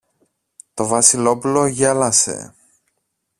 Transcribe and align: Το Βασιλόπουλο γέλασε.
Το 0.73 0.87
Βασιλόπουλο 0.87 1.67
γέλασε. 1.67 2.53